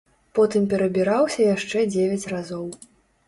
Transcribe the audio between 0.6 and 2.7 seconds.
перабіраўся яшчэ дзевяць разоў.